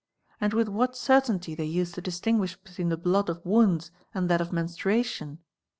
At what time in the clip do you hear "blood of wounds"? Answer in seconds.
2.97-3.91